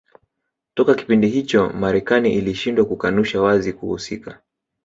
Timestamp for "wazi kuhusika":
3.41-4.39